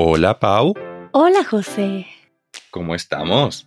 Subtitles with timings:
[0.00, 0.74] Hola Pau,
[1.10, 2.06] Hola José.
[2.70, 3.66] ¿cómo estamos?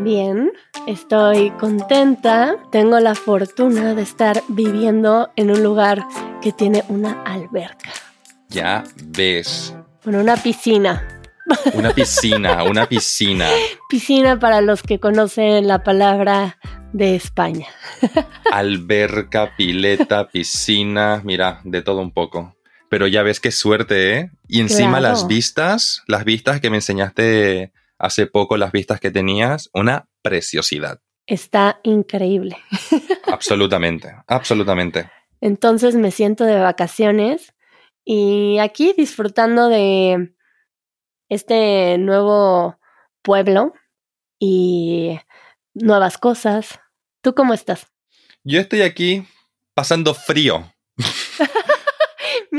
[0.00, 0.50] Bien,
[0.88, 2.56] estoy contenta.
[2.72, 6.04] Tengo la fortuna de estar viviendo en un lugar
[6.42, 7.92] que tiene una alberca.
[8.48, 9.72] Ya ves,
[10.02, 11.06] Bueno, una piscina.
[11.74, 13.46] una piscina, una piscina.
[13.88, 16.58] Piscina para los que conocen la palabra
[16.92, 17.68] de España.
[18.50, 22.56] Alberca, pileta, piscina, mira, de todo un poco.
[22.90, 24.30] Pero ya ves qué suerte, ¿eh?
[24.46, 25.14] Y encima Claro.
[25.14, 31.00] las vistas, las vistas que me enseñaste hace poco, las vistas que tenías, una preciosidad.
[31.26, 32.56] Está increíble.
[33.26, 35.10] Absolutamente, absolutamente.
[35.40, 37.54] Entonces me siento de vacaciones
[38.04, 40.34] y aquí disfrutando de
[41.28, 42.78] este nuevo
[43.22, 43.74] pueblo
[44.38, 45.18] y
[45.74, 46.80] nuevas cosas.
[47.22, 47.86] ¿Tú cómo estás?
[48.44, 49.26] Yo estoy aquí
[49.74, 50.72] pasando frío.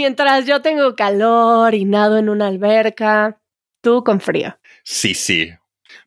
[0.03, 3.41] Mientras yo tengo calor y nado en una alberca,
[3.81, 4.57] tú con frío.
[4.85, 5.49] Sí, sí.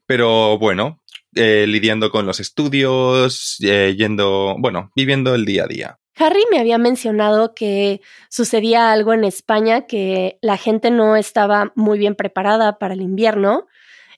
[0.07, 1.03] Pero bueno,
[1.35, 5.99] eh, lidiando con los estudios, eh, yendo, bueno, viviendo el día a día.
[6.17, 11.99] Harry me había mencionado que sucedía algo en España, que la gente no estaba muy
[11.99, 13.67] bien preparada para el invierno.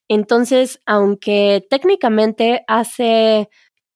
[0.07, 3.51] Entonces, aunque técnicamente hace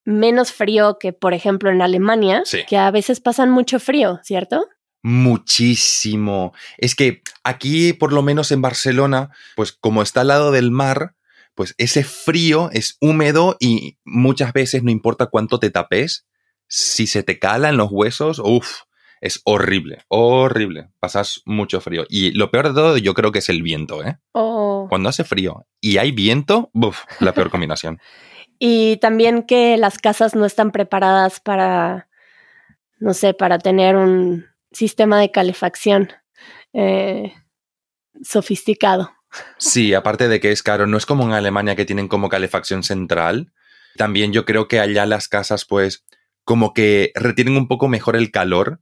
[0.05, 2.65] menos frío que, por ejemplo, en Alemania, Sí.
[2.69, 4.67] que a veces pasan mucho frío, ¿cierto?
[5.03, 6.53] Muchísimo.
[6.79, 11.15] Es que aquí, por lo menos en Barcelona, pues como está al lado del mar,
[11.55, 16.27] pues ese frío es húmedo y muchas veces no importa cuánto te tapes,
[16.69, 18.83] si se te cala en los huesos, uff,
[19.21, 20.91] es horrible, horrible.
[21.01, 22.05] Pasas mucho frío.
[22.09, 24.19] Y lo peor de todo, yo creo que es el viento, ¿eh?
[24.33, 27.99] O- Cuando hace frío y hay viento, uff, la peor combinación.
[28.61, 32.09] Y también que las casas no están preparadas para,
[32.99, 36.13] no sé, para tener un sistema de calefacción
[36.73, 37.33] eh,
[38.23, 39.13] sofisticado.
[39.59, 42.83] Sí, aparte de que es caro, no es como en Alemania que tienen como calefacción
[42.83, 43.53] central.
[43.97, 46.05] También yo creo que allá las casas, pues,
[46.45, 48.81] como que retienen un poco mejor el calor.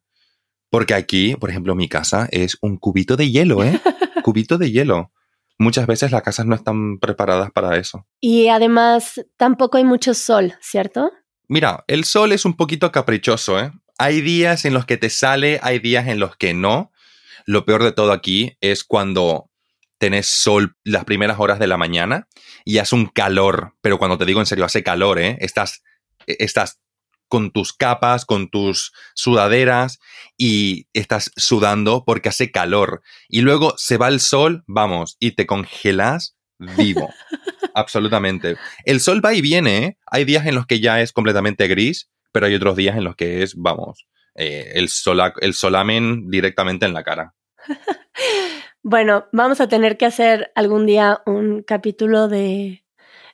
[0.71, 3.81] Porque aquí, por ejemplo, mi casa es un cubito de hielo, ¿eh?
[4.25, 5.12] cubito de hielo.
[5.59, 8.06] Muchas veces las casas no están preparadas para eso.
[8.21, 11.12] Y además tampoco hay mucho sol, ¿cierto?
[11.49, 13.72] Mira, el sol es un poquito caprichoso, ¿eh?
[13.99, 16.93] Hay días en los que te sale, hay días en los que no.
[17.47, 19.51] Lo peor de todo aquí es cuando
[19.99, 22.29] tenés sol las primeras horas de la mañana
[22.65, 25.39] y hace un calor, pero cuando te digo en serio, hace calor, ¿eh?
[25.41, 25.83] Estás,
[26.27, 26.81] estás
[27.29, 29.99] con tus capas, con tus sudaderas
[30.37, 33.03] y estás sudando porque hace calor.
[33.29, 37.12] Y luego se va el sol, vamos, y te congelas vivo.
[37.75, 38.56] Absolutamente.
[38.85, 39.99] El sol va y viene, ¿eh?
[40.06, 43.17] Hay días en los que ya es completamente gris, pero hay otros días en los
[43.17, 47.35] que es, vamos, eh, el, sola- el solamen directamente en la cara.
[48.83, 52.85] Bueno, vamos a tener que hacer algún día un capítulo de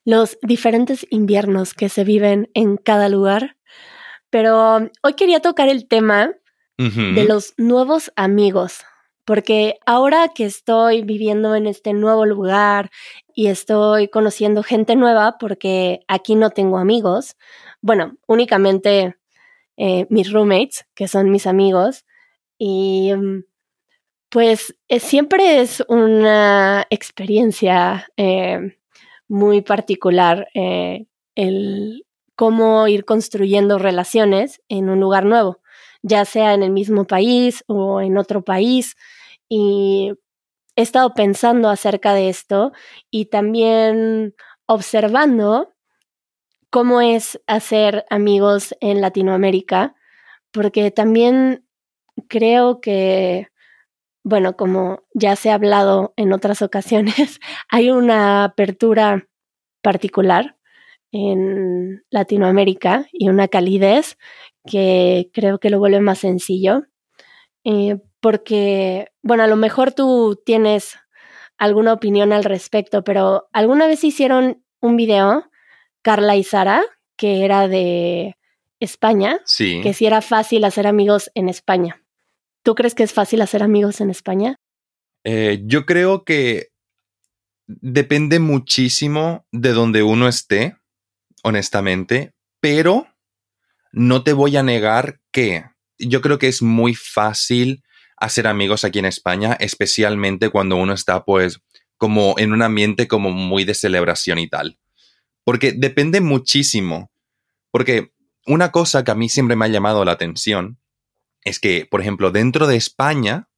[0.05, 3.57] los diferentes inviernos que se viven en cada lugar.
[4.31, 6.31] Pero hoy quería tocar el tema
[6.79, 8.79] de los nuevos amigos,
[9.25, 12.91] porque ahora que estoy viviendo en este nuevo lugar
[13.35, 17.37] y estoy conociendo gente nueva, porque aquí no tengo amigos,
[17.83, 19.17] bueno, únicamente
[19.77, 22.05] eh, mis roommates, que son mis amigos,
[22.59, 23.45] y mm,
[24.31, 28.79] pues eh, siempre es una experiencia eh,
[29.29, 30.49] muy particular
[31.35, 32.07] el
[32.37, 35.63] cómo ir construyendo relaciones en un lugar nuevo
[36.03, 38.97] ya sea en el mismo país o en otro país.
[39.49, 40.13] Y
[40.77, 42.73] he estado pensando acerca de esto
[43.11, 44.35] y también
[44.67, 45.72] observando
[46.73, 49.95] cómo es hacer amigos en Latinoamérica,
[50.53, 51.67] porque también
[52.29, 53.49] creo que,
[54.25, 59.29] bueno, como ya se ha hablado en otras ocasiones, hay una apertura
[59.83, 60.57] particular
[61.13, 64.17] en Latinoamérica y una calidez
[64.67, 66.85] que creo que lo vuelve más sencillo.
[67.65, 70.97] Eh, porque, bueno, a lo mejor tú tienes
[71.59, 75.52] alguna opinión al respecto, pero ¿alguna vez hicieron un video,
[76.03, 76.83] Carla y Sara,
[77.17, 78.37] que era de
[78.81, 79.81] España, Sí.
[79.83, 82.03] que si era fácil hacer amigos en España?
[82.65, 84.57] ¿Tú crees que es fácil hacer amigos en España?
[85.25, 86.69] Eh, yo creo que
[87.67, 90.77] depende muchísimo de donde uno esté,
[91.43, 93.07] honestamente, pero
[93.93, 95.65] no te voy a negar que
[95.99, 97.83] yo creo que es muy fácil
[98.17, 101.61] hacer amigos aquí en España, especialmente cuando uno está pues
[101.97, 104.79] como en un ambiente como muy de celebración y tal.
[105.45, 107.11] Porque depende muchísimo.
[107.71, 108.13] Porque
[108.47, 110.79] una cosa que a mí siempre me ha llamado la atención
[111.45, 113.49] es que, por ejemplo, dentro de España,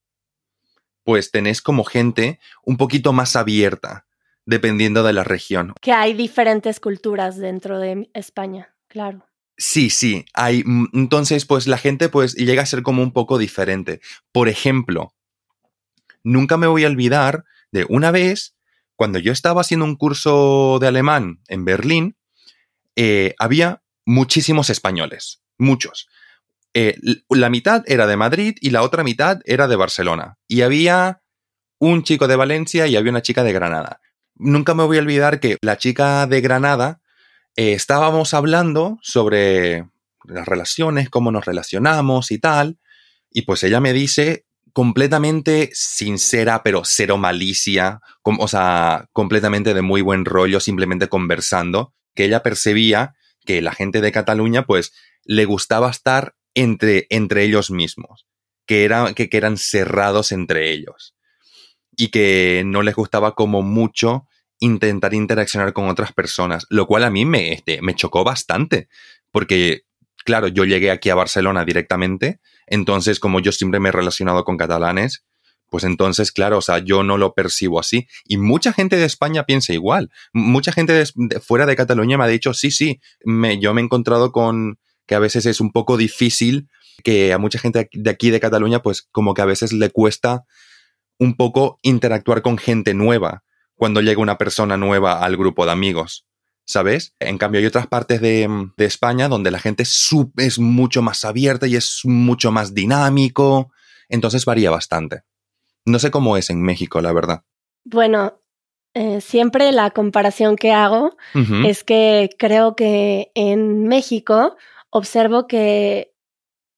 [1.04, 4.06] pues tenés como gente un poquito más abierta,
[4.46, 5.75] dependiendo de la región.
[5.81, 9.26] Que hay diferentes culturas dentro de España, claro.
[9.56, 10.64] Sí, sí, hay.
[10.64, 14.00] Mm, entonces, pues la gente pues llega a ser como un poco diferente.
[14.32, 15.14] Por ejemplo,
[16.25, 18.56] nunca me voy a olvidar de una vez,
[18.96, 22.17] cuando yo estaba haciendo un curso de alemán en Berlín,
[22.96, 26.08] eh, había muchísimos españoles, muchos.
[26.75, 26.96] Eh,
[27.29, 30.38] la mitad era de Madrid y la otra mitad era de Barcelona.
[30.49, 31.23] Y había
[31.79, 34.00] un chico de Valencia y había una chica de Granada.
[34.35, 37.00] Nunca me voy a olvidar que la chica de Granada
[37.56, 39.88] eh, estábamos hablando sobre
[40.25, 42.79] las relaciones, cómo nos relacionamos y tal.
[43.31, 50.03] Y pues ella me dice completamente sincera, pero cero malicia, o sea, completamente de muy
[50.03, 53.15] buen rollo, simplemente conversando, que ella percibía
[53.47, 54.93] que la gente de Cataluña, pues,
[55.25, 58.26] le gustaba estar entre, entre ellos mismos,
[58.67, 61.15] que, que, que eran cerrados entre ellos
[61.97, 64.26] y que no les gustaba como mucho
[64.59, 68.88] intentar interaccionar con otras personas, lo cual a mí me, este, me chocó bastante,
[69.31, 69.82] porque,
[70.25, 74.56] claro, yo llegué aquí a Barcelona directamente, entonces como yo siempre me he relacionado con
[74.56, 75.25] catalanes,
[75.70, 78.06] pues entonces, claro, o sea, yo no lo percibo así.
[78.26, 80.11] Y mucha gente de España piensa igual.
[80.32, 81.05] Mucha gente
[81.43, 85.16] fuera de Cataluña me ha dicho, sí, sí, me, yo me he encontrado con que
[85.16, 86.69] a veces es un poco difícil,
[87.02, 90.44] que a mucha gente de aquí de Cataluña, pues como que a veces le cuesta
[91.19, 93.43] un poco interactuar con gente nueva
[93.75, 96.25] cuando llega una persona nueva al grupo de amigos.
[96.66, 97.14] ¿Sabes?
[97.20, 101.66] En cambio, hay otras partes de, España donde la gente es, es mucho más abierta
[101.66, 103.70] y es mucho más dinámico.
[104.08, 105.22] Entonces varía bastante.
[105.84, 107.43] No sé cómo es en México, la verdad.
[107.84, 108.40] Bueno,
[108.94, 111.16] eh, siempre la comparación que hago
[111.66, 114.56] es que creo que en México
[114.90, 116.14] observo que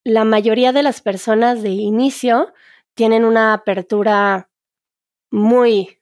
[0.03, 2.53] la mayoría de las personas de inicio
[2.95, 4.49] tienen una apertura
[5.29, 5.96] muy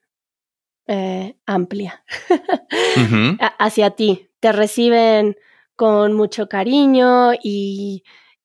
[0.86, 2.04] eh, amplia
[3.58, 4.30] hacia ti.
[4.40, 5.36] Te reciben
[5.74, 8.04] con mucho cariño y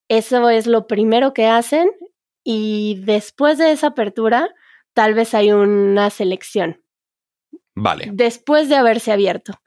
[0.10, 1.90] eso es lo primero que hacen
[2.44, 4.50] y después de esa apertura
[4.94, 6.84] tal vez hay una selección.
[7.76, 8.10] Vale.
[8.12, 9.62] Después de haberse abierto.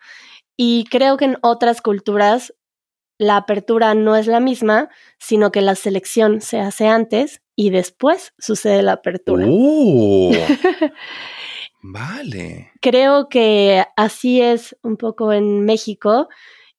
[0.56, 2.54] Y creo que en otras culturas
[3.18, 4.88] la apertura no es la misma,
[5.18, 9.46] sino que la selección se hace antes y después sucede la apertura.
[9.48, 10.32] ¡Oh!
[11.86, 12.72] Vale.
[12.80, 16.30] Creo que así es un poco en México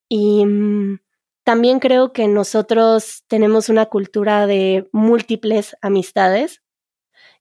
[0.10, 1.00] y mm,
[1.44, 6.64] también creo que nosotros tenemos una cultura de múltiples amistades.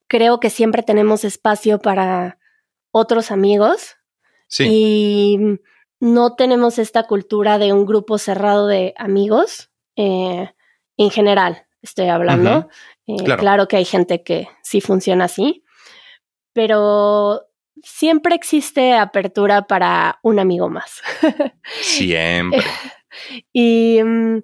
[0.09, 2.39] Creo que siempre tenemos espacio para
[2.91, 3.97] otros amigos.
[4.47, 4.67] Sí.
[4.69, 5.59] Y mm,
[6.01, 10.51] no tenemos esta cultura de un grupo cerrado de amigos eh,
[10.99, 12.69] en general, estoy hablando.
[13.07, 13.41] Eh, claro.
[13.41, 15.65] claro que hay gente que sí funciona así,
[16.53, 17.47] pero
[17.83, 21.03] siempre existe apertura para un amigo más.
[21.81, 22.63] Siempre.
[23.53, 24.41] y mm,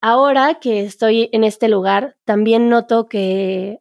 [0.00, 3.80] ahora que estoy en este lugar, también noto que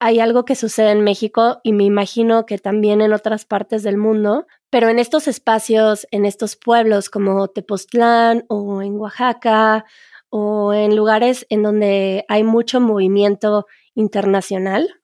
[0.00, 3.96] hay algo que sucede en México y me imagino que también en otras partes del
[3.96, 9.84] mundo, pero en estos espacios, en estos pueblos como Tepoztlán o en Oaxaca
[10.28, 15.00] o en lugares en donde hay mucho movimiento internacional,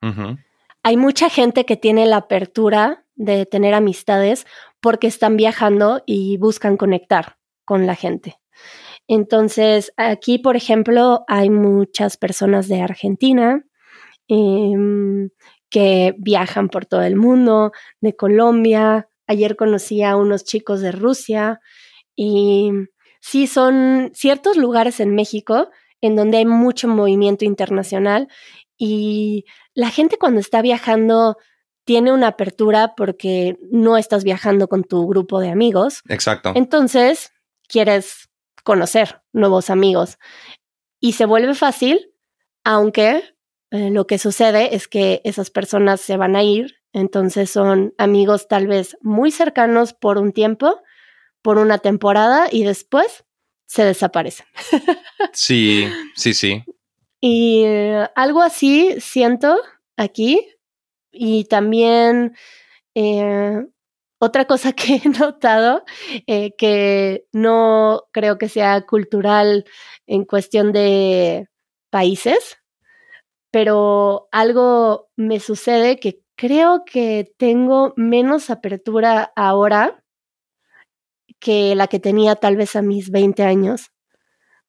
[0.83, 4.47] hay mucha gente que tiene la apertura de tener amistades
[4.81, 8.39] porque están viajando y buscan conectar con la gente.
[9.07, 13.65] Entonces, aquí, por ejemplo, hay muchas personas de Argentina
[14.29, 15.31] em,
[15.69, 19.09] que viajan por todo el mundo, de Colombia.
[19.27, 21.61] Ayer conocí a unos chicos de Rusia
[22.17, 22.71] y
[23.21, 25.71] sí, son ciertos lugares en México
[26.01, 28.29] en donde hay mucho movimiento internacional
[28.79, 29.45] y
[29.81, 31.39] la gente cuando está viajando
[31.85, 36.03] tiene una apertura porque no estás viajando con tu grupo de amigos.
[36.09, 36.53] Exacto.
[36.55, 37.33] Entonces,
[37.67, 38.29] quieres
[38.63, 40.19] conocer nuevos amigos.
[41.01, 42.13] Y se vuelve fácil,
[42.63, 43.25] aunque
[43.71, 48.49] eh, lo que sucede es que esas personas se van a ir, entonces son amigos
[48.49, 50.83] tal vez muy cercanos por un tiempo,
[51.41, 53.25] por una temporada y después
[53.65, 54.45] se desaparecen.
[55.33, 56.65] sí, sí, sí.
[57.21, 59.57] Y eh, algo así siento
[59.97, 60.47] aquí.
[61.13, 62.35] Y también
[62.95, 63.67] eh,
[64.19, 65.85] otra cosa que he notado,
[66.27, 69.65] eh, que no creo que sea cultural
[70.07, 71.49] en cuestión de
[71.91, 72.59] países,
[73.51, 80.03] pero algo me sucede que creo que tengo menos apertura ahora
[81.41, 83.91] que la que tenía tal vez a mis 20 años.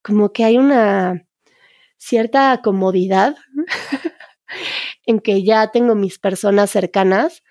[0.03, 1.27] Como que hay una
[2.01, 3.36] cierta comodidad
[5.05, 7.43] en que ya tengo mis personas cercanas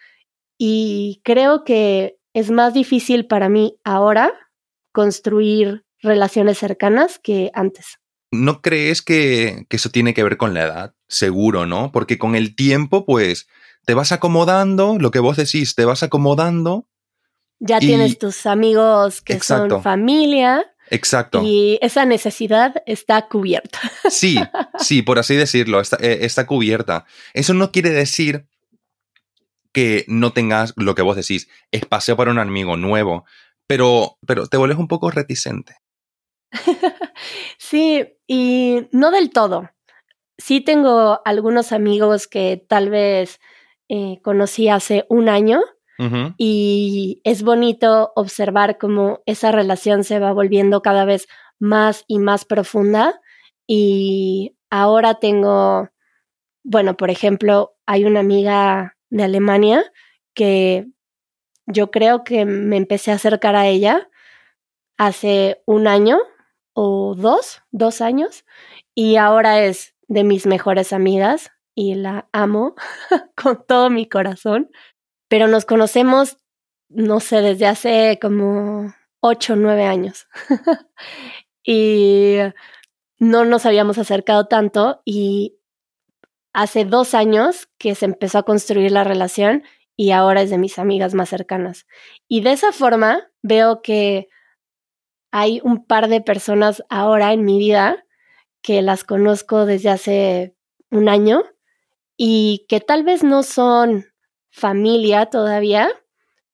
[0.58, 4.32] y creo que es más difícil para mí ahora
[4.92, 7.98] construir relaciones cercanas que antes.
[8.32, 10.94] ¿No crees que, que, eso tiene que ver con la edad?
[11.08, 11.90] Seguro, ¿no?
[11.92, 13.48] Porque con el tiempo, pues,
[13.84, 16.88] te vas acomodando, lo que vos decís, te vas acomodando.
[17.58, 20.69] Ya tienes tus amigos que son familia.
[20.90, 21.42] Exacto.
[21.44, 23.78] Y esa necesidad está cubierta.
[24.10, 24.38] Sí,
[24.78, 27.06] sí, por así decirlo, está, eh, está cubierta.
[27.32, 28.46] Eso no quiere decir
[29.72, 33.24] que no tengas lo que vos decís, espacio para un amigo nuevo,
[33.68, 35.76] pero, pero te vuelves un poco reticente.
[37.58, 39.70] sí, y no del todo.
[40.38, 43.38] Sí tengo algunos amigos que tal vez
[43.88, 45.60] eh, conocí hace un año
[46.38, 51.28] y es bonito observar cómo esa relación se va volviendo cada vez
[51.58, 53.20] más y más profunda.
[53.66, 55.90] Y ahora tengo,
[56.64, 59.84] bueno, por ejemplo, hay una amiga de Alemania
[60.34, 60.86] que
[61.66, 64.08] yo creo que me empecé a acercar a ella
[64.96, 66.18] hace un año
[66.72, 68.44] o dos, dos años,
[68.94, 72.74] y ahora es de mis mejores amigas y la amo
[73.36, 74.70] con todo mi corazón,
[75.30, 76.38] pero nos conocemos,
[76.88, 80.26] no sé, desde hace como ocho, nueve años.
[81.62, 82.38] y
[83.20, 85.56] no nos habíamos acercado tanto y
[86.52, 89.62] hace dos años que se empezó a construir la relación
[89.96, 91.86] y ahora es de mis amigas más cercanas.
[92.26, 94.28] Y de esa forma veo que
[95.30, 98.04] hay un par de personas ahora en mi vida
[98.62, 100.56] que las conozco desde hace
[100.90, 101.44] un año
[102.16, 104.09] y que tal vez no son
[104.50, 105.90] familia todavía,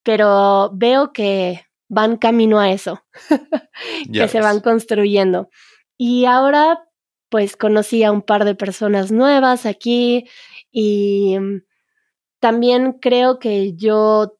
[0.03, 3.03] pero veo que van camino a eso,
[4.13, 5.49] que se van construyendo.
[5.97, 6.83] Y ahora
[7.29, 10.29] pues conocí a un par de personas nuevas aquí
[10.71, 11.37] y
[12.39, 14.39] también creo que yo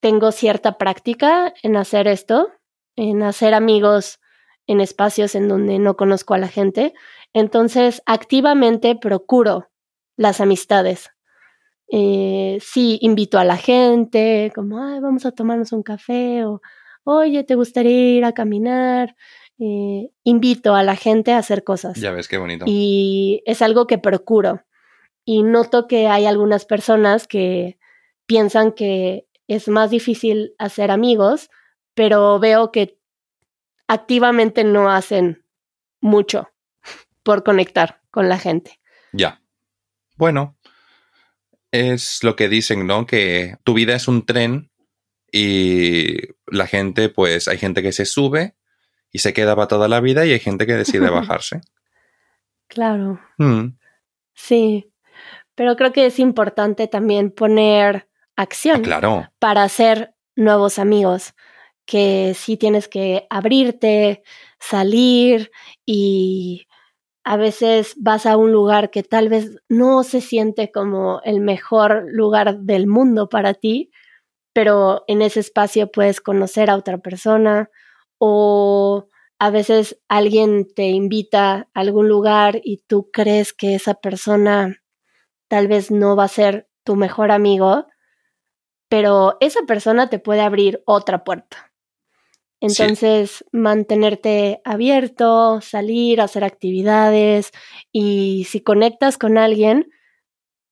[0.00, 2.50] tengo cierta práctica en hacer esto,
[2.96, 4.20] en hacer amigos
[4.66, 6.94] en espacios en donde no conozco a la gente.
[7.32, 9.70] Entonces, activamente procuro
[10.16, 11.10] las amistades.
[11.88, 16.60] Eh, sí, invito a la gente, como, Ay, vamos a tomarnos un café o,
[17.04, 19.16] oye, ¿te gustaría ir a caminar?
[19.58, 21.96] Eh, invito a la gente a hacer cosas.
[22.00, 22.64] Ya ves qué bonito.
[22.66, 24.62] Y es algo que procuro.
[25.24, 27.78] Y noto que hay algunas personas que
[28.26, 31.50] piensan que es más difícil hacer amigos,
[31.94, 32.98] pero veo que
[33.86, 35.44] activamente no hacen
[36.00, 36.50] mucho
[37.22, 38.80] por conectar con la gente.
[39.12, 39.40] Ya.
[40.16, 40.56] Bueno,
[41.74, 43.04] es lo que dicen, ¿no?
[43.04, 44.70] Que tu vida es un tren
[45.32, 48.54] y la gente, pues hay gente que se sube
[49.10, 51.62] y se queda para toda la vida y hay gente que decide bajarse.
[52.68, 53.20] Claro.
[53.38, 53.76] Mm.
[54.34, 54.92] Sí,
[55.56, 59.28] pero creo que es importante también poner acción claro.
[59.40, 61.34] para hacer nuevos amigos,
[61.86, 64.22] que sí tienes que abrirte,
[64.60, 65.50] salir
[65.84, 66.68] y
[67.24, 72.04] a veces vas a un lugar que tal vez no se siente como el mejor
[72.06, 73.90] lugar del mundo para ti,
[74.52, 77.70] pero en ese espacio puedes conocer a otra persona
[78.18, 84.82] o a veces alguien te invita a algún lugar y tú crees que esa persona
[85.48, 87.86] tal vez no va a ser tu mejor amigo,
[88.88, 91.73] pero esa persona te puede abrir otra puerta.
[92.60, 97.50] Entonces, mantenerte abierto, salir, hacer actividades
[97.92, 99.90] y si conectas con alguien,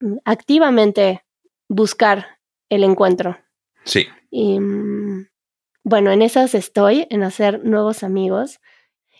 [0.01, 1.25] mm, activamente
[1.69, 2.39] buscar
[2.71, 3.39] el encuentro.
[3.85, 4.07] Sí.
[4.31, 5.29] Y mm,
[5.85, 8.61] bueno, en esas estoy, en hacer nuevos amigos.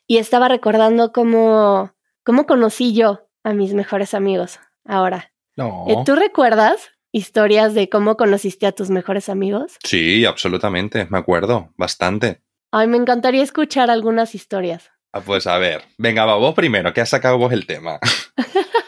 [0.07, 1.93] Y estaba recordando cómo,
[2.25, 5.33] cómo conocí yo a mis mejores amigos ahora.
[5.57, 5.85] No.
[5.89, 9.79] Eh, ¿Tú recuerdas historias de cómo conociste a tus mejores amigos?
[9.85, 12.41] Sí, absolutamente, me acuerdo, bastante.
[12.75, 14.91] Ay, me encantaría escuchar algunas historias.
[15.13, 18.01] Ah, pues a ver, venga, va, vos primero, que has sacado vos el tema.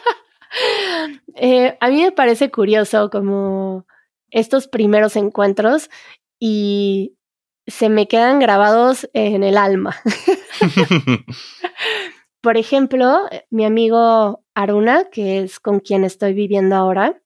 [1.37, 3.85] Eh, a mí me parece curioso como
[4.29, 5.89] estos primeros encuentros
[6.39, 7.17] y
[7.67, 9.97] se me quedan grabados en el alma.
[12.41, 17.21] Por ejemplo, mi amigo Aruna, que es con quien estoy viviendo ahora,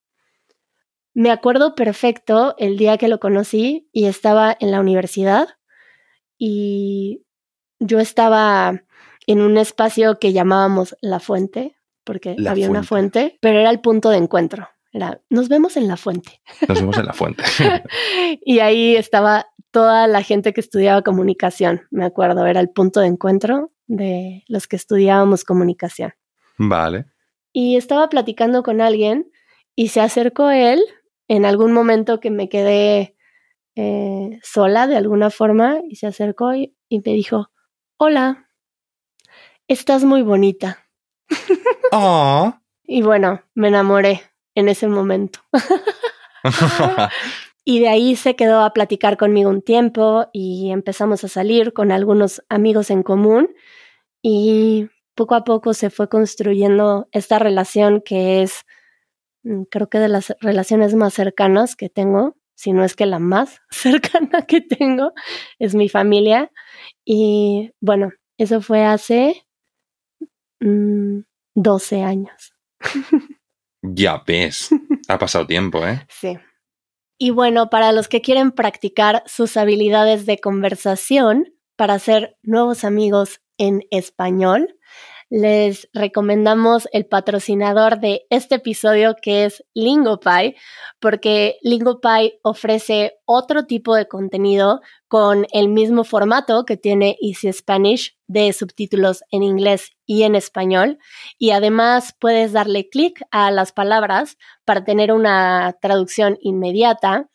[1.13, 5.58] me acuerdo perfecto el día que lo conocí y estaba en la universidad
[6.39, 7.25] y
[7.79, 8.81] yo estaba
[9.27, 14.09] en un espacio que llamábamos La Fuente, porque había una fuente, pero era el punto
[14.09, 14.67] de encuentro.
[14.91, 16.41] Era, nos vemos en la fuente.
[16.67, 17.43] Nos vemos en la fuente.
[18.41, 23.07] y ahí estaba toda la gente que estudiaba comunicación, me acuerdo, era el punto de
[23.07, 26.13] encuentro de los que estudiábamos comunicación.
[26.57, 27.05] Vale.
[27.53, 29.31] Y estaba platicando con alguien
[29.75, 30.81] Y se acercó él
[31.27, 33.15] en algún momento que me quedé
[33.75, 37.51] eh, sola de alguna forma y se acercó y, y me dijo,
[37.97, 38.49] hola,
[39.67, 40.85] estás muy bonita.
[42.83, 44.21] Y bueno, me enamoré
[44.55, 45.41] en ese momento.
[47.65, 51.91] y de ahí se quedó a platicar conmigo un tiempo y empezamos a salir con
[51.91, 53.53] algunos amigos en común
[54.23, 58.65] y poco a poco se fue construyendo esta relación que es,
[59.43, 63.19] mm, creo que de las relaciones más cercanas que tengo, si no es que la
[63.19, 65.13] más cercana que tengo,
[65.59, 66.51] es mi familia.
[67.05, 69.45] Y bueno, eso fue hace
[70.59, 72.53] 12 mm, años.
[73.81, 74.71] Ya ves,
[75.07, 76.05] ha pasado tiempo, ¿eh?
[76.09, 76.37] Sí.
[77.17, 83.41] Y bueno, para los que quieren practicar sus habilidades de conversación para hacer nuevos amigos
[83.57, 84.77] en español,
[85.29, 90.55] les recomendamos el patrocinador de este episodio que es LingoPie,
[90.99, 98.17] porque LingoPie ofrece otro tipo de contenido con el mismo formato que tiene Easy Spanish
[98.27, 100.97] de subtítulos en inglés y en español.
[101.37, 107.29] Y además puedes darle clic a las palabras para tener una traducción inmediata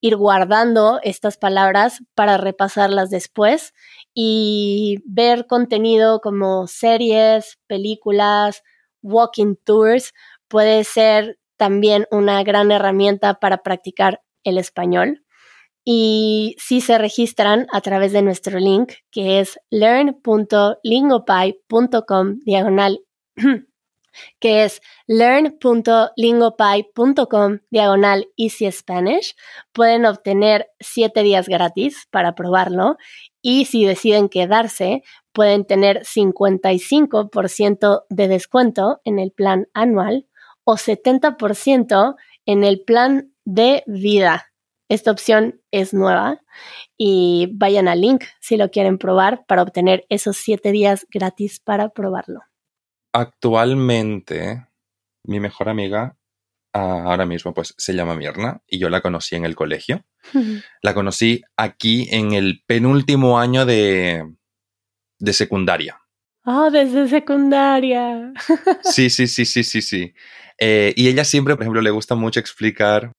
[0.00, 3.74] ir guardando estas palabras para repasarlas después
[4.14, 8.62] y ver contenido como series, películas,
[9.02, 10.12] walking tours
[10.48, 15.24] puede ser también una gran herramienta para practicar el español.
[15.84, 23.00] Y si se registran a través de nuestro link que es learn.lingopie.com diagonal
[24.38, 29.34] que es learn.lingopie.com diagonal Easy Spanish.
[29.72, 32.96] Pueden obtener siete días gratis para probarlo
[33.42, 40.26] y si deciden quedarse, pueden tener 55% de descuento en el plan anual
[40.64, 44.46] o 70% en el plan de vida.
[44.88, 46.40] Esta opción es nueva
[46.98, 51.90] y vayan al link si lo quieren probar para obtener esos siete días gratis para
[51.90, 52.49] probarlo.
[53.12, 54.66] Actualmente,
[55.24, 56.16] mi mejor amiga
[56.72, 60.04] ah, ahora mismo pues se llama Mirna y yo la conocí en el colegio.
[60.82, 64.22] La conocí aquí en el penúltimo año de,
[65.18, 66.00] de secundaria.
[66.44, 68.32] Ah, desde secundaria.
[68.82, 70.14] sí, sí, sí, sí, sí, sí.
[70.58, 73.12] Eh, y ella siempre, por ejemplo, le gusta mucho explicar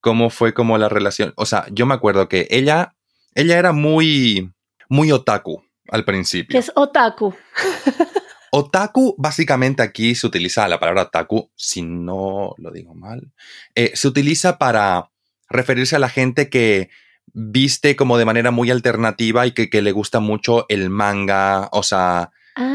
[0.00, 1.32] cómo fue como la relación.
[1.36, 2.94] O sea, yo me acuerdo que ella,
[3.34, 4.52] ella era muy,
[4.88, 6.52] muy otaku al principio.
[6.52, 7.34] ¿Qué es otaku?
[8.54, 13.32] Otaku, básicamente aquí se utiliza la palabra otaku, si no lo digo mal,
[13.74, 15.10] eh, se utiliza para
[15.48, 16.90] referirse a la gente que
[17.32, 22.30] viste como de manera muy alternativa y que, le gusta mucho el manga, o sea,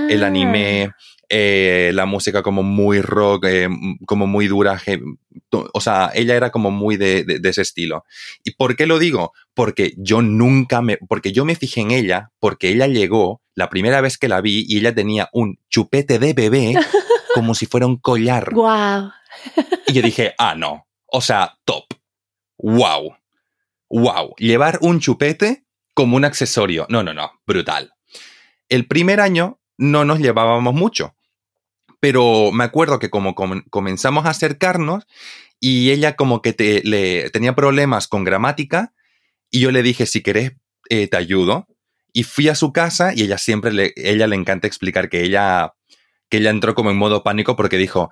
[0.09, 0.95] el anime, ah.
[1.29, 3.69] eh, la música como muy rock, eh,
[4.07, 4.81] como muy dura,
[5.51, 8.03] o sea, ella era como muy de, de, ese estilo.
[8.43, 9.31] ¿Y por qué lo digo?
[9.53, 14.01] Porque yo nunca me, porque yo me fijé en ella, porque ella llegó la primera
[14.01, 16.75] vez que la vi y ella tenía un chupete de bebé
[17.33, 18.53] como si fuera un collar.
[18.53, 19.11] Wow.
[19.87, 20.87] Y yo dije, ah, no.
[21.07, 21.85] O sea, top.
[22.59, 23.15] Wow.
[23.89, 24.35] Wow.
[24.37, 25.65] Llevar un chupete
[25.95, 26.85] como un accesorio.
[26.89, 27.31] No, no, no.
[27.47, 27.95] Brutal.
[28.69, 31.15] El primer año no nos llevábamos mucho.
[31.99, 35.07] Pero me acuerdo que como comenzamos a acercarnos
[35.59, 38.93] y ella como que te, le, tenía problemas con gramática
[39.49, 40.51] y yo le dije, si querés,
[40.89, 41.67] eh, te ayudo.
[42.17, 45.75] Y fui a su casa y ella siempre le, ella le encanta explicar que ella,
[46.29, 48.09] que ella entró como en modo pánico porque dijo,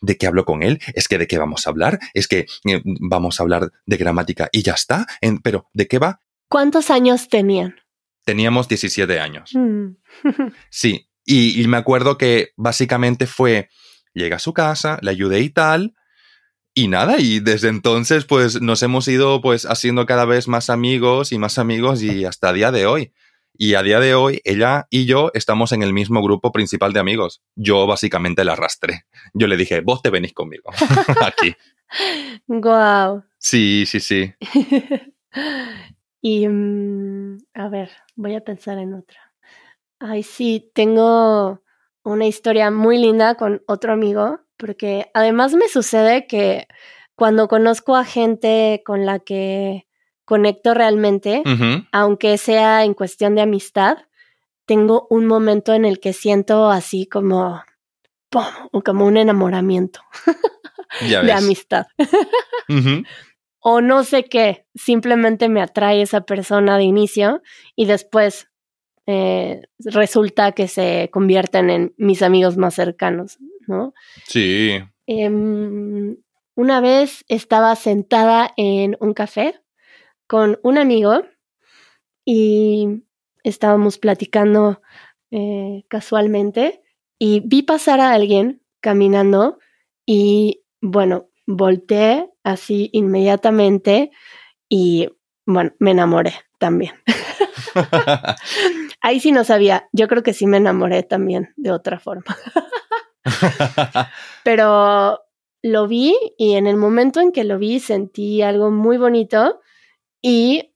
[0.00, 0.80] ¿de qué hablo con él?
[0.94, 1.98] ¿Es que de qué vamos a hablar?
[2.14, 5.06] ¿Es que eh, vamos a hablar de gramática y ya está?
[5.42, 6.20] pero, ¿de qué va?
[6.48, 7.76] ¿Cuántos años tenían?
[8.24, 9.50] Teníamos 17 años.
[9.52, 9.88] Mm.
[10.70, 13.68] sí, y, y, me acuerdo que básicamente fue,
[14.14, 15.94] llega a su casa, le ayudé y tal,
[16.72, 21.30] y nada, y desde entonces pues nos hemos ido pues haciendo cada vez más amigos
[21.30, 23.12] y más amigos y hasta el día de hoy.
[23.56, 26.98] Y a día de hoy, ella y yo estamos en el mismo grupo principal de
[26.98, 27.40] amigos.
[27.54, 29.04] Yo básicamente la arrastré.
[29.32, 30.70] Yo le dije, vos te venís conmigo.
[31.24, 31.54] Aquí.
[32.48, 33.22] Guau.
[33.38, 34.34] Sí, sí, sí.
[36.20, 39.32] y mm, a ver, voy a pensar en otra.
[40.00, 41.62] Ay, sí, tengo
[42.02, 46.66] una historia muy linda con otro amigo, porque además me sucede que
[47.14, 49.86] cuando conozco a gente con la que
[50.24, 51.42] conecto realmente,
[51.92, 53.98] aunque sea en cuestión de amistad,
[54.66, 57.62] tengo un momento en el que siento así como,
[58.84, 60.00] como un enamoramiento
[61.00, 61.86] de amistad.
[63.60, 67.42] O no sé qué, simplemente me atrae esa persona de inicio
[67.74, 68.48] y después
[69.06, 73.94] eh, resulta que se convierten en mis amigos más cercanos, ¿no?
[74.26, 74.80] Sí.
[75.06, 76.16] Em,
[76.54, 79.60] una vez estaba sentada en un café
[80.26, 81.22] con un amigo
[82.24, 83.04] y
[83.42, 84.80] estábamos platicando
[85.30, 86.82] eh, casualmente
[87.18, 89.58] y vi pasar a alguien caminando
[90.06, 94.10] y bueno, volteé así inmediatamente
[94.68, 95.08] y
[95.46, 96.94] bueno, me enamoré también.
[99.00, 102.36] Ahí sí no sabía, yo creo que sí me enamoré también de otra forma.
[104.44, 105.20] Pero
[105.62, 109.60] lo vi y en el momento en que lo vi sentí algo muy bonito
[110.24, 110.74] y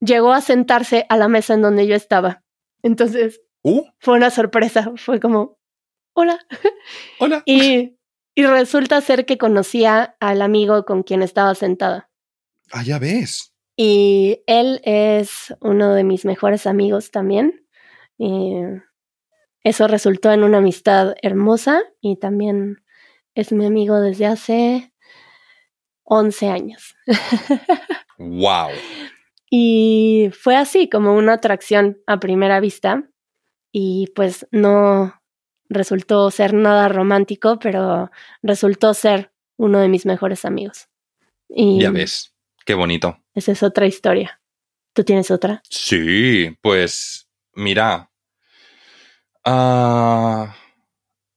[0.00, 2.42] llegó a sentarse a la mesa en donde yo estaba.
[2.82, 3.84] Entonces, uh.
[4.00, 5.60] fue una sorpresa, fue como,
[6.14, 6.40] hola.
[7.20, 7.44] Hola.
[7.46, 7.96] Y,
[8.34, 12.10] y resulta ser que conocía al amigo con quien estaba sentada.
[12.72, 13.54] Ah, ya ves.
[13.76, 17.64] Y él es uno de mis mejores amigos también.
[18.18, 18.54] Y
[19.62, 22.82] eso resultó en una amistad hermosa y también
[23.36, 24.92] es mi amigo desde hace
[26.02, 26.96] 11 años.
[28.30, 28.70] wow.
[29.50, 33.08] Y fue así como una atracción a primera vista
[33.70, 35.20] y pues no
[35.68, 38.10] resultó ser nada romántico, pero
[38.42, 40.88] resultó ser uno de mis mejores amigos.
[41.48, 43.18] Y ya ves, qué bonito.
[43.34, 44.40] Esa es otra historia.
[44.94, 45.62] ¿Tú tienes otra?
[45.68, 48.10] Sí, pues mira.
[49.44, 50.54] Ah,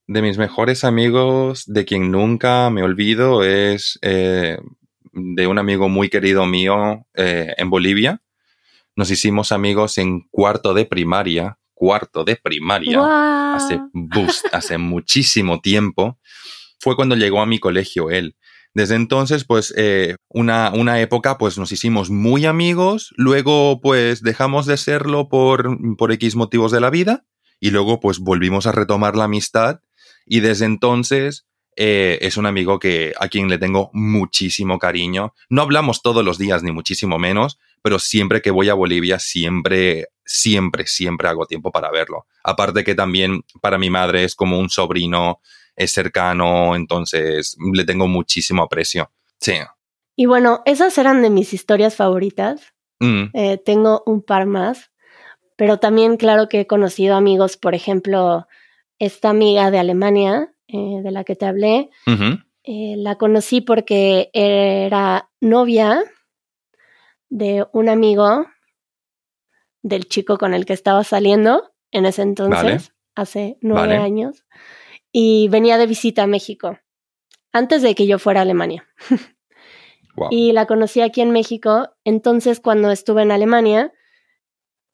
[0.08, 4.58] de mis mejores amigos, de quien nunca me olvido, es eh,
[5.16, 8.22] de un amigo muy querido mío eh, en Bolivia.
[8.96, 13.80] Nos hicimos amigos en cuarto de primaria, cuarto de primaria, hace,
[14.52, 16.20] hace muchísimo tiempo.
[16.80, 18.36] Fue cuando llegó a mi colegio él.
[18.74, 24.66] Desde entonces, pues, eh, una, una, época, pues, nos hicimos muy amigos, luego, pues, dejamos
[24.66, 27.26] de serlo por, por X motivos de la vida,
[27.62, 29.80] y luego, pues, volvimos a retomar la amistad,
[30.26, 35.34] y desde entonces, eh, es un amigo que, a quien le tengo muchísimo cariño.
[35.50, 40.08] No hablamos todos los días, ni muchísimo menos, pero siempre que voy a Bolivia, siempre,
[40.24, 42.26] siempre, siempre hago tiempo para verlo.
[42.44, 45.42] Aparte que también para mi madre es como un sobrino,
[45.76, 49.12] es cercano, entonces le tengo muchísimo aprecio.
[49.40, 49.54] Sí.
[50.16, 52.74] Y bueno, esas eran de mis historias favoritas.
[53.00, 53.26] Mm.
[53.34, 54.92] Eh, tengo un par más,
[55.58, 58.48] pero también claro que he conocido amigos, por ejemplo,
[58.98, 61.90] esta amiga de Alemania, eh, de la que te hablé,
[62.64, 66.04] eh, la conocí porque era novia
[67.30, 68.46] de un amigo
[69.82, 74.46] del chico con el que estaba saliendo en ese entonces, hace nueve años
[75.12, 76.78] y venía de visita a México,
[77.54, 78.88] antes de que yo fuera a Alemania.
[80.32, 83.92] Y la conocí aquí en México, entonces cuando estuve en Alemania,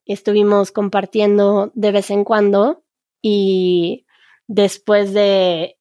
[0.05, 2.83] estuvimos compartiendo de vez en cuando
[3.21, 4.05] y
[4.51, 5.77] después de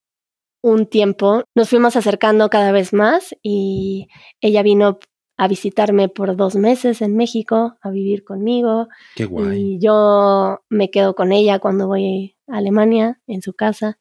[0.63, 4.09] un tiempo nos fuimos acercando cada vez más y
[4.41, 5.01] ella vino
[5.37, 8.89] a visitarme por dos meses en México, a vivir conmigo.
[9.17, 9.59] Qué guay.
[9.59, 13.99] Y yo me quedo con ella cuando voy a Alemania, en su casa.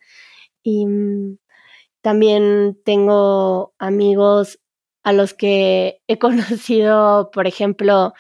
[0.62, 1.38] Y mm,
[2.02, 4.60] también tengo amigos
[5.02, 8.14] a los que he conocido, por ejemplo,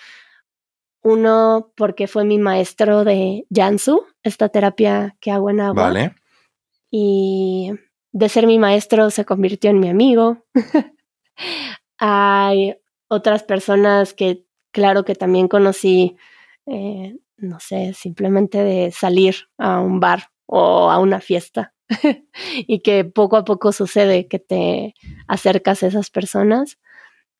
[1.04, 5.84] uno porque fue mi maestro de Jansu, esta terapia que hago en agua.
[5.84, 6.16] Vale.
[6.92, 7.72] Y
[8.12, 10.46] de ser mi maestro se convirtió en mi amigo.
[11.98, 12.76] Hay
[13.08, 16.18] otras personas que, claro, que también conocí,
[16.66, 21.74] eh, no sé, simplemente de salir a un bar o a una fiesta.
[22.56, 24.94] y que poco a poco sucede que te
[25.28, 26.78] acercas a esas personas.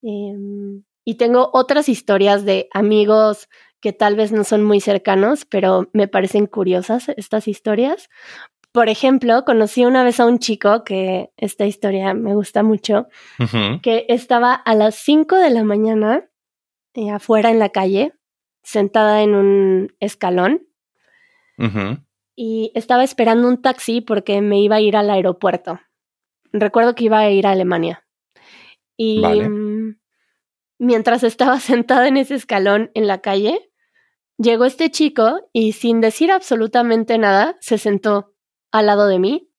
[0.02, 3.48] Em, y tengo otras historias de amigos
[3.82, 8.10] que tal vez no son muy cercanos, pero me parecen curiosas estas historias.
[8.80, 13.08] Por ejemplo, conocí una vez a un chico que esta historia me gusta mucho,
[13.84, 16.30] que estaba a las 5 de la mañana
[16.94, 18.14] eh, afuera en la calle,
[18.64, 20.66] sentada en un escalón.
[22.38, 25.82] Y estaba esperando un taxi porque me iba a ir al aeropuerto.
[26.54, 28.08] Recuerdo que iba a ir a Alemania.
[28.96, 30.00] Y mm,
[30.78, 33.60] mientras estaba sentada en ese escalón en la calle,
[34.38, 38.29] llegó este chico y sin decir absolutamente nada, se sentó
[38.72, 39.50] al lado de mí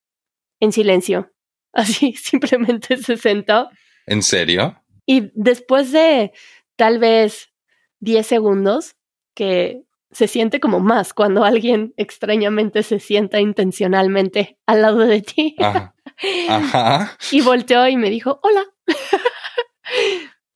[0.61, 1.33] en silencio.
[1.73, 3.69] Así, simplemente se sentó.
[4.07, 4.83] ¿En serio?
[5.07, 6.33] Y después de
[6.77, 7.53] tal vez
[8.01, 8.97] 10 segundos,
[9.35, 15.57] que se siente como más cuando alguien extrañamente se sienta intencionalmente al lado de ti.
[15.59, 17.17] Ajá.
[17.31, 18.65] y volteó y me dijo, hola.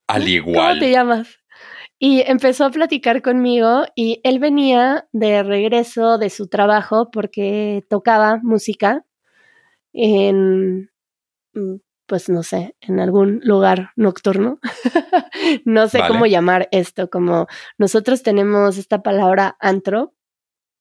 [0.07, 0.75] Al igual.
[0.75, 1.39] ¿Cómo te llamas?
[2.05, 8.41] Y empezó a platicar conmigo y él venía de regreso de su trabajo porque tocaba
[8.43, 9.07] música
[9.95, 10.91] en,
[11.55, 14.59] mm, pues no sé, en algún lugar nocturno.
[15.65, 17.47] no sé cómo llamar esto, como
[17.79, 20.13] nosotros tenemos esta palabra antro.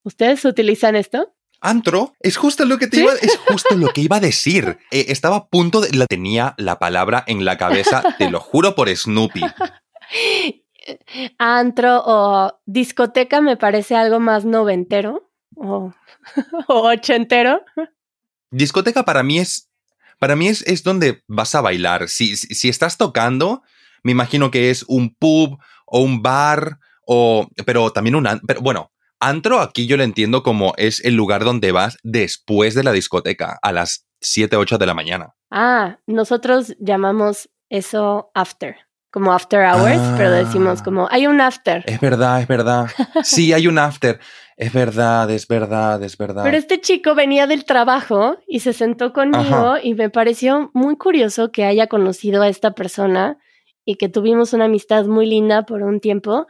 [0.03, 1.33] ¿Ustedes utilizan esto?
[1.62, 4.77] Antro es justo lo que te iba, es justo lo que iba a decir.
[4.91, 8.75] Eh, estaba a punto de la tenía la palabra en la cabeza, te lo juro
[8.75, 9.39] por Snoopy.
[11.38, 15.93] Antro o discoteca me parece algo más noventero o,
[16.67, 17.63] o ochentero.
[18.52, 19.69] Discoteca para mí es
[20.19, 22.08] para mí es, es donde vas a bailar.
[22.08, 23.62] Si, si, estás tocando,
[24.04, 28.91] me imagino que es un pub o un bar o pero también un pero bueno,
[29.19, 33.60] antro aquí yo lo entiendo como es el lugar donde vas después de la discoteca
[33.62, 35.36] a las 7, 8 de la mañana.
[35.52, 38.78] Ah, nosotros llamamos eso after
[39.13, 40.84] como after hours, pero decimos ah.
[40.84, 41.84] como hay un after.
[41.86, 42.88] Es verdad, es verdad.
[43.23, 44.19] Sí, hay un after.
[44.58, 46.43] Es verdad, es verdad, es verdad.
[46.43, 51.52] Pero este chico venía del trabajo y se sentó conmigo y me pareció muy curioso
[51.52, 53.38] que haya conocido a esta persona
[53.86, 56.47] y que tuvimos una amistad muy linda por un tiempo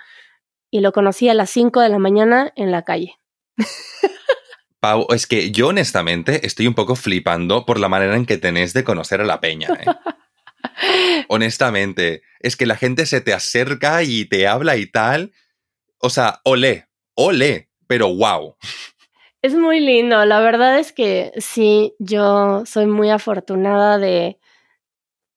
[0.72, 3.20] y lo conocí a las 5 de la mañana en la calle.
[4.80, 8.74] Pau, es que yo honestamente estoy un poco flipando por la manera en que tenés
[8.74, 9.68] de conocer a la peña.
[9.68, 9.86] ¿eh?
[11.28, 15.32] Honestamente, es que la gente se te acerca y te habla y tal.
[16.00, 18.56] O sea, ole, ole, pero wow.
[19.42, 24.40] Es muy lindo, la verdad es que sí, yo soy muy afortunada de,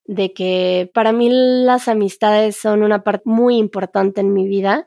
[0.05, 4.87] de que para mí las amistades son una parte muy importante en mi vida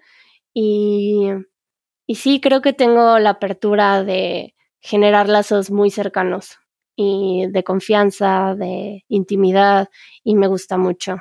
[0.54, 1.28] y,
[2.06, 6.58] y sí creo que tengo la apertura de generar lazos muy cercanos
[7.02, 9.88] y de confianza, de intimidad
[10.22, 11.18] y me gusta mucho.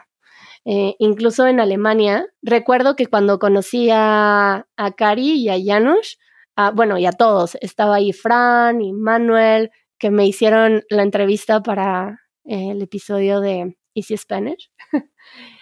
[0.64, 6.16] Eh, incluso en Alemania, recuerdo que cuando conocí a, a Cari y a Janusz,
[6.74, 12.22] bueno, y a todos, estaba ahí Fran y Manuel, que me hicieron la entrevista para
[12.44, 14.70] eh, el episodio de Easy Spanish.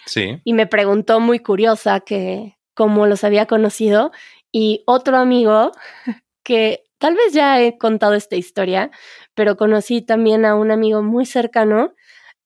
[0.05, 0.39] Sí.
[0.45, 4.11] y me preguntó muy curiosa que cómo los había conocido.
[4.53, 5.73] Y otro amigo
[6.43, 8.91] que tal vez ya he contado esta historia,
[9.37, 11.93] pero conocí también a un amigo muy cercano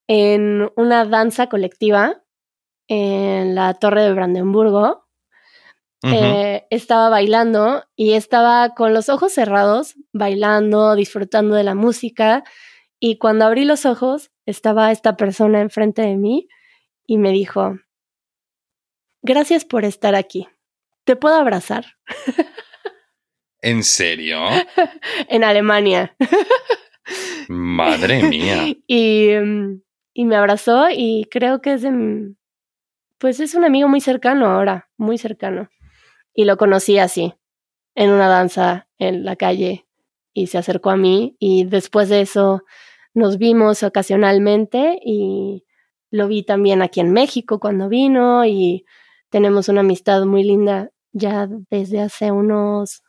[0.08, 2.22] en una danza colectiva
[2.90, 5.08] en la Torre de Brandenburgo.
[6.04, 12.44] Eh, estaba bailando y estaba con los ojos cerrados, bailando, disfrutando de la música.
[13.00, 16.50] Y cuando abrí los ojos, estaba esta persona enfrente de mí
[17.08, 17.78] y me dijo,
[19.22, 20.50] gracias por estar aquí.
[21.06, 21.86] ¿Te puedo abrazar?
[23.62, 24.40] ¿En serio?
[25.30, 26.18] en Alemania.
[27.52, 28.64] Madre mía.
[28.88, 29.82] y, mm,
[30.14, 32.34] y, me abrazó y creo que es de...
[33.18, 35.70] Pues es un amigo muy cercano ahora, muy cercano.
[36.34, 37.36] Y lo conocí así,
[37.94, 39.86] en una danza en la calle,
[40.34, 42.64] y se acercó a mí y después de eso
[43.14, 45.66] nos vimos ocasionalmente y
[46.10, 48.86] lo vi también aquí en México cuando vino y
[49.30, 53.04] tenemos una amistad muy linda ya desde hace unos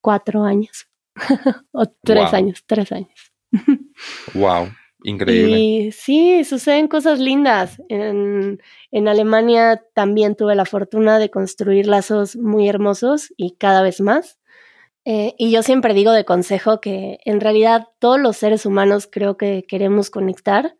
[0.00, 0.88] cuatro años
[1.72, 3.29] o tres años, tres años.
[4.34, 4.68] wow,
[5.02, 5.92] increíble.
[5.92, 7.82] Sí, suceden cosas lindas.
[7.88, 8.60] En,
[8.90, 14.38] en Alemania también tuve la fortuna de construir lazos muy hermosos y cada vez más.
[15.04, 19.36] Eh, y yo siempre digo de consejo que en realidad todos los seres humanos creo
[19.36, 20.76] que queremos conectar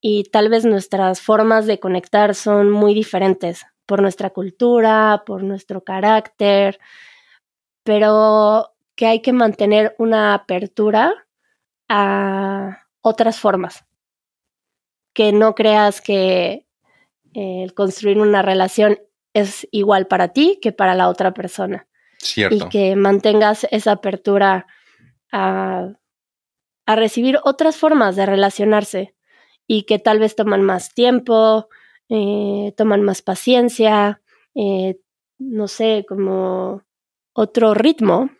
[0.00, 5.84] y tal vez nuestras formas de conectar son muy diferentes por nuestra cultura, por nuestro
[5.84, 6.78] carácter,
[7.82, 11.26] pero que hay que mantener una apertura
[11.90, 13.84] a otras formas.
[15.12, 16.66] Que no creas que
[17.34, 18.98] eh, el construir una relación
[19.34, 21.88] es igual para ti que para la otra persona.
[22.18, 22.54] Cierto.
[22.54, 24.66] Y que mantengas esa apertura
[25.32, 25.88] a,
[26.86, 29.14] a recibir otras formas de relacionarse
[29.66, 31.68] y que tal vez toman más tiempo,
[32.08, 34.22] eh, toman más paciencia,
[34.54, 35.00] eh,
[35.38, 36.82] no sé, como
[37.32, 38.30] otro ritmo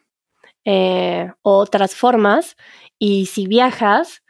[0.67, 2.57] eh, otras formas
[3.01, 4.23] y si viajas,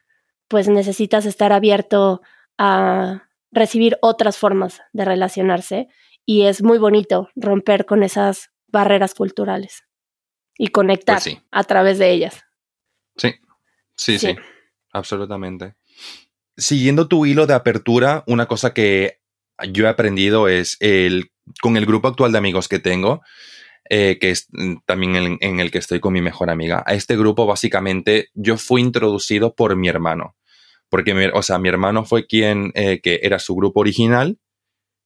[0.49, 2.23] pues necesitas estar abierto
[2.57, 5.89] a recibir otras formas de relacionarse
[6.25, 9.83] y es muy bonito romper con esas barreras culturales
[10.57, 12.45] y conectar pues a través de ellas.
[13.17, 13.35] Sí.
[13.97, 14.37] sí, sí, sí,
[14.93, 15.75] absolutamente.
[16.57, 19.21] Siguiendo tu hilo de apertura, una cosa que
[19.73, 23.23] yo he aprendido es el, con el grupo actual de amigos que tengo,
[23.93, 26.85] eh, que es mm, también en, el que estoy con mi mejor amiga.
[26.87, 30.37] A este grupo básicamente yo fui introducido por mi hermano,
[30.89, 34.39] porque o sea, mi hermano fue quien, eh, que era su grupo original,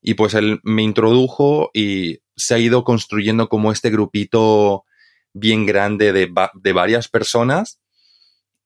[0.03, 4.85] y pues él me introdujo y se ha ido construyendo como este grupito
[5.33, 7.81] bien grande de, de varias personas.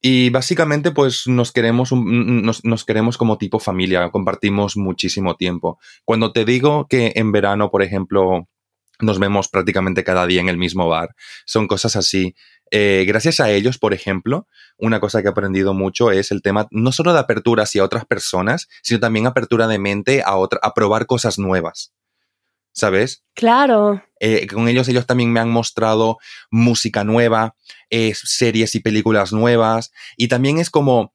[0.01, 5.79] Y básicamente, pues nos queremos, nos, nos, queremos como tipo familia, compartimos muchísimo tiempo.
[6.05, 8.49] Cuando te digo que en verano, por ejemplo,
[9.01, 11.15] nos vemos prácticamente cada día en el mismo bar,
[11.47, 12.35] son cosas así.
[12.71, 16.69] Eh, gracias a ellos, por ejemplo, una cosa que he aprendido mucho es el tema
[16.71, 20.75] no solo de apertura hacia otras personas, sino también apertura de mente a, otra, a
[20.75, 21.93] probar cosas nuevas.
[22.73, 23.25] ¿Sabes?
[23.35, 24.05] Claro.
[24.21, 26.19] Eh, con ellos, ellos también me han mostrado
[26.51, 27.57] música nueva,
[27.91, 31.13] eh, series y películas nuevas, y también es como,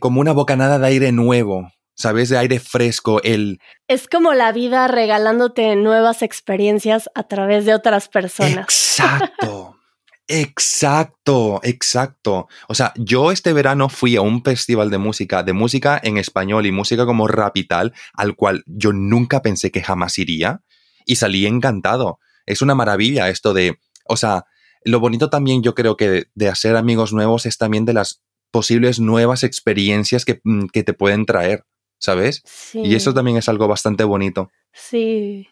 [0.00, 2.28] como una bocanada de aire nuevo, ¿sabes?
[2.28, 3.60] De aire fresco, el...
[3.88, 8.64] Es como la vida regalándote nuevas experiencias a través de otras personas.
[8.64, 9.76] Exacto.
[10.28, 12.48] Exacto, exacto.
[12.68, 16.64] O sea, yo este verano fui a un festival de música, de música en español
[16.64, 20.62] y música como rap y tal, al cual yo nunca pensé que jamás iría
[21.04, 22.18] y salí encantado.
[22.46, 24.46] Es una maravilla esto de, o sea,
[24.84, 29.00] lo bonito también yo creo que de, hacer amigos nuevos es también de las posibles
[29.00, 31.64] nuevas experiencias que, mm, que te pueden traer,
[32.02, 32.42] ¿sabes?
[32.44, 32.80] Sí.
[32.84, 34.50] Y eso también es algo bastante bonito.
[34.72, 35.48] Sí,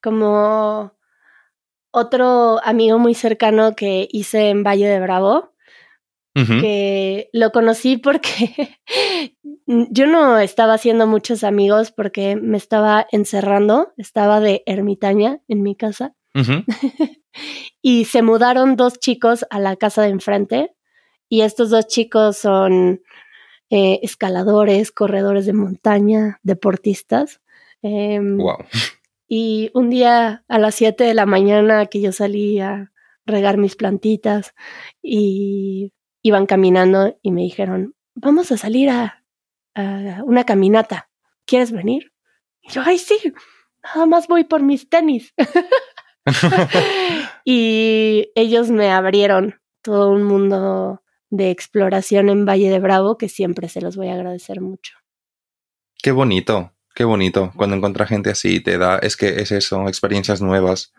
[0.00, 0.94] como
[1.90, 5.50] otro amigo muy cercano que hice en Valle de Bravo,
[6.34, 8.78] que lo conocí porque
[9.66, 15.76] yo no estaba haciendo muchos amigos porque me estaba encerrando, estaba de ermitaña en mi
[15.76, 16.14] casa.
[17.82, 20.74] y se mudaron dos chicos a la casa de enfrente
[21.28, 23.02] y estos dos chicos son
[23.74, 27.40] eh, escaladores, corredores de montaña, deportistas.
[27.80, 27.90] wow.
[27.90, 28.38] Em,
[29.26, 32.92] y un día a las 7 de la mañana que yo salí a
[33.24, 34.54] regar mis plantitas
[35.00, 39.24] y iban caminando y me dijeron, vamos a salir a,
[40.26, 41.08] una caminata.
[41.46, 42.12] ¿Quieres venir?
[42.60, 43.16] Y yo, ay, sí,
[43.82, 45.32] nada más voy por mis tenis.
[47.46, 51.01] y ellos me abrieron todo un mundo
[51.32, 54.94] de exploración en Valle de Bravo que siempre se los voy a agradecer mucho.
[56.00, 56.72] Qué bonito.
[56.94, 60.92] Qué bonito cuando encuentras gente así, te da, es que es eso, experiencias nuevas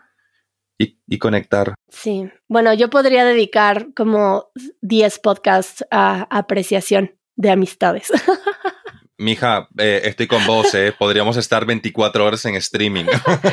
[0.76, 1.74] y, y conectar.
[1.88, 4.50] Sí, bueno, yo podría dedicar como
[4.82, 8.10] 10 podcasts a apreciación de amistades.
[9.18, 10.92] Mija, eh, estoy con vos, ¿eh?
[10.98, 13.04] Podríamos estar 24 horas en streaming.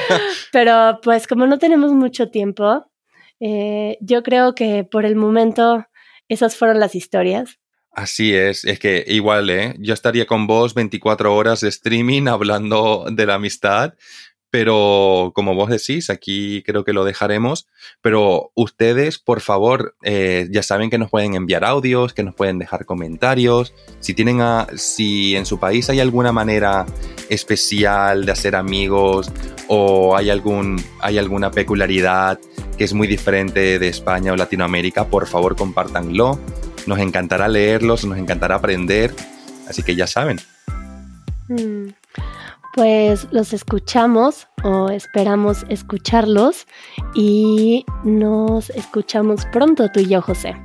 [0.52, 2.92] Pero pues como no tenemos mucho tiempo,
[3.40, 5.86] eh, yo creo que por el momento
[6.34, 7.60] esas fueron las historias.
[7.94, 9.76] Así es, es que igual, ¿eh?
[9.80, 13.96] Yo estaría con vos 24 horas de streaming hablando de la amistad,
[14.52, 17.68] pero como vos decís, aquí creo que lo dejaremos.
[18.02, 22.60] Pero ustedes, por favor, eh, ya saben que nos pueden enviar audios, que nos pueden
[22.60, 23.74] dejar comentarios.
[24.00, 26.86] Si tienen a, si en su país hay alguna manera
[27.30, 29.32] especial de hacer amigos
[29.68, 32.40] o hay algún, hay alguna peculiaridad
[32.78, 36.40] que es muy diferente de España o Latinoamérica, por favor compártanlo
[36.88, 39.14] nos encantará leerlos, nos encantará aprender,
[39.68, 40.40] así que ya saben.
[41.48, 41.90] Mm,
[42.74, 46.68] pues los escuchamos o esperamos escucharlos
[47.14, 50.56] y nos escuchamos pronto tú y yo, José.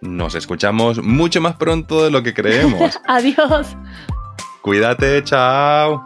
[0.00, 2.98] Nos escuchamos mucho más pronto de lo que creemos.
[3.06, 3.76] Adiós.
[4.62, 6.02] Cuídate, chao.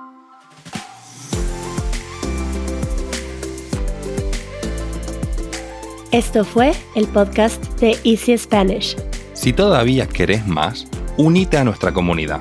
[6.12, 8.97] Esto fue el podcast de Easy Spanish.
[9.35, 10.87] Si todavía querés más,
[11.19, 12.40] únete a nuestra comunidad.